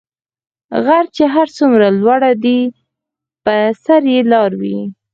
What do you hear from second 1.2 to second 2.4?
هر څومره لوړ